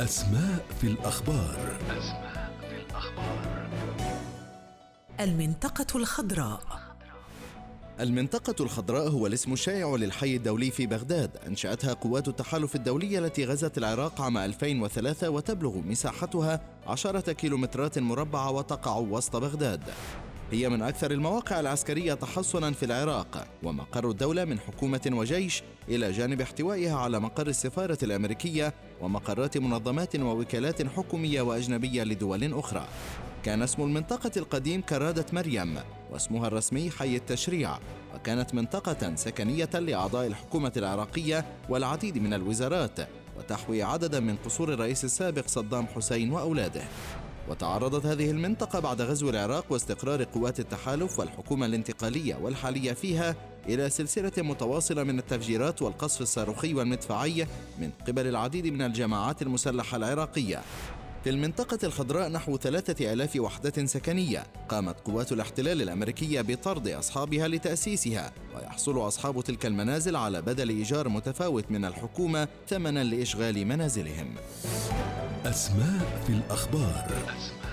[0.00, 1.78] أسماء في الأخبار.
[1.90, 3.68] أسماء في الأخبار
[5.20, 6.60] المنطقة الخضراء.
[8.00, 11.36] المنطقة الخضراء هو الاسم الشائع للحي الدولي في بغداد.
[11.46, 18.96] أنشأتها قوات التحالف الدولية التي غزت العراق عام 2003 وتبلغ مساحتها عشرة كيلومترات مربعة وتقع
[18.96, 19.80] وسط بغداد.
[20.52, 26.40] هي من أكثر المواقع العسكرية تحصنا في العراق ومقر الدولة من حكومة وجيش إلى جانب
[26.40, 32.88] احتوائها على مقر السفارة الأمريكية ومقرات منظمات ووكالات حكومية وأجنبية لدول أخرى.
[33.44, 35.78] كان اسم المنطقة القديم كرادة مريم
[36.10, 37.78] واسمها الرسمي حي التشريع
[38.14, 42.98] وكانت منطقة سكنية لأعضاء الحكومة العراقية والعديد من الوزارات
[43.38, 46.82] وتحوي عددا من قصور الرئيس السابق صدام حسين وأولاده.
[47.48, 53.36] وتعرضت هذه المنطقة بعد غزو العراق واستقرار قوات التحالف والحكومة الانتقالية والحالية فيها
[53.68, 57.46] إلى سلسلة متواصلة من التفجيرات والقصف الصاروخي والمدفعي
[57.78, 60.62] من قبل العديد من الجماعات المسلحة العراقية.
[61.24, 68.32] في المنطقة الخضراء نحو ثلاثة آلاف وحدة سكنية قامت قوات الاحتلال الأمريكية بطرد أصحابها لتأسيسها
[68.56, 74.34] ويحصل أصحاب تلك المنازل على بدل إيجار متفاوت من الحكومة ثمنا لإشغال منازلهم.
[75.50, 77.06] أسماء في الأخبار.
[77.08, 77.65] أسماء